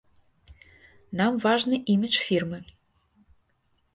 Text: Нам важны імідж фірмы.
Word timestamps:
Нам 1.19 1.33
важны 1.43 1.77
імідж 1.95 2.17
фірмы. 2.29 2.59